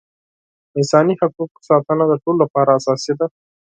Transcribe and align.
د 0.71 0.71
انساني 0.79 1.13
حقونو 1.19 1.55
ساتنه 1.69 2.03
د 2.07 2.13
ټولو 2.23 2.37
لپاره 2.43 2.69
اساسي 2.79 3.13
ده. 3.19 3.27